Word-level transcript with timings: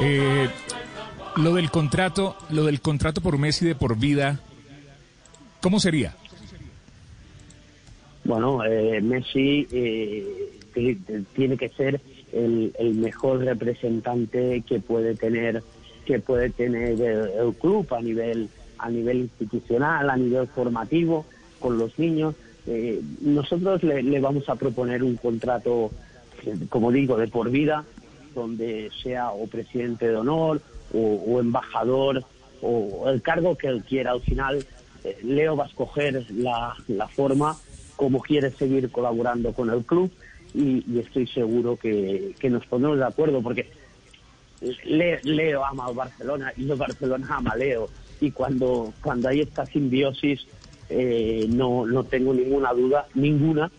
Eh, 0.00 0.48
lo 1.36 1.54
del 1.54 1.70
contrato, 1.70 2.36
lo 2.50 2.64
del 2.64 2.80
contrato 2.80 3.20
por 3.20 3.38
Messi 3.38 3.66
de 3.66 3.74
por 3.74 3.96
vida, 3.98 4.40
¿cómo 5.60 5.80
sería? 5.80 6.14
Bueno, 8.24 8.64
eh, 8.64 9.00
Messi 9.00 9.66
eh, 9.70 10.50
tiene 11.34 11.56
que 11.56 11.68
ser 11.70 12.00
el, 12.32 12.72
el, 12.78 12.94
mejor 12.94 13.44
representante 13.44 14.62
que 14.66 14.80
puede 14.80 15.14
tener 15.14 15.62
que 16.04 16.18
puede 16.20 16.50
tener 16.50 17.00
el, 17.00 17.00
el, 17.00 17.54
club 17.54 17.86
a 17.94 18.00
nivel 18.00 18.48
a 18.78 18.90
nivel 18.90 19.18
institucional, 19.18 20.10
a 20.10 20.16
nivel 20.16 20.46
formativo 20.48 21.24
con 21.58 21.78
los 21.78 21.98
niños. 21.98 22.34
Eh, 22.66 23.00
nosotros 23.20 23.82
le, 23.82 24.02
le, 24.02 24.20
vamos 24.20 24.48
a 24.48 24.56
proponer 24.56 25.02
un 25.02 25.16
contrato, 25.16 25.90
como 26.68 26.90
digo, 26.92 27.16
de 27.16 27.28
por 27.28 27.50
vida, 27.50 27.84
donde 28.36 28.90
sea 29.02 29.30
o 29.30 29.48
presidente 29.48 30.06
de 30.08 30.14
honor 30.14 30.60
o, 30.94 31.40
embajador 31.40 32.22
o 32.62 33.08
el 33.08 33.20
cargo 33.20 33.56
que 33.56 33.66
él 33.66 33.82
quiera. 33.82 34.12
Al 34.12 34.20
final, 34.20 34.64
eh, 35.02 35.18
Leo 35.24 35.56
va 35.56 35.64
a 35.64 35.66
escoger 35.66 36.24
la, 36.30 36.76
la 36.86 37.08
forma 37.08 37.56
como 37.96 38.20
quiere 38.20 38.50
seguir 38.52 38.90
colaborando 38.90 39.52
con 39.52 39.70
el 39.70 39.84
club 39.84 40.12
y, 40.54 40.98
estoy 40.98 41.26
seguro 41.26 41.76
que, 41.76 42.34
que, 42.38 42.48
nos 42.48 42.64
pondremos 42.66 42.98
de 42.98 43.04
acuerdo 43.04 43.42
porque 43.42 43.70
Le, 44.84 45.20
Leo 45.24 45.64
ama 45.64 45.86
al 45.86 45.94
Barcelona 45.94 46.52
y 46.56 46.70
el 46.70 46.76
Barcelona 46.76 47.26
ama 47.30 47.50
a 47.50 47.56
Leo 47.56 47.88
y 48.20 48.30
cuando, 48.30 48.92
cuando 49.02 49.28
hay 49.28 49.40
esta 49.40 49.66
simbiosis 49.66 50.46
eh, 50.88 51.46
no, 51.48 51.84
no 51.86 52.04
tengo 52.04 52.32
ninguna 52.32 52.72
duda, 52.72 53.06
ninguna, 53.14 53.70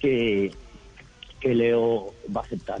que, 0.00 0.52
que 1.40 1.54
Leo 1.54 2.12
va 2.34 2.40
a 2.40 2.44
aceptar. 2.44 2.80